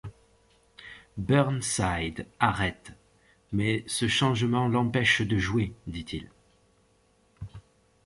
Burnside 1.17 2.25
arrête, 2.39 2.91
mais 3.51 3.83
ce 3.85 4.07
changement 4.07 4.67
l'empêche 4.67 5.21
de 5.21 5.37
jouer, 5.37 5.75
dit-il. 5.85 6.27